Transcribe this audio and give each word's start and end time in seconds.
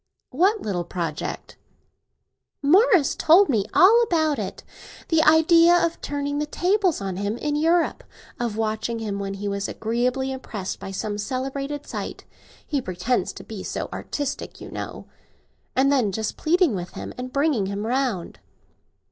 "What 0.31 0.61
little 0.63 0.83
project?" 0.83 1.57
"Morris 2.63 3.13
told 3.13 3.49
me 3.49 3.67
all 3.71 4.01
about 4.01 4.39
it. 4.39 4.63
The 5.09 5.21
idea 5.21 5.75
of 5.75 6.01
turning 6.01 6.39
the 6.39 6.47
tables 6.47 7.01
on 7.01 7.17
him, 7.17 7.37
in 7.37 7.55
Europe; 7.55 8.03
of 8.39 8.57
watching 8.57 8.97
him, 8.97 9.19
when 9.19 9.35
he 9.35 9.47
was 9.47 9.67
agreeably 9.67 10.31
impressed 10.31 10.79
by 10.79 10.89
some 10.89 11.19
celebrated 11.19 11.85
sight—he 11.85 12.81
pretends 12.81 13.31
to 13.33 13.43
be 13.43 13.61
so 13.61 13.89
artistic, 13.93 14.59
you 14.59 14.71
know—and 14.71 15.91
then 15.91 16.11
just 16.11 16.35
pleading 16.35 16.73
with 16.73 16.93
him 16.93 17.13
and 17.15 17.31
bringing 17.31 17.67
him 17.67 17.85
round." 17.85 18.39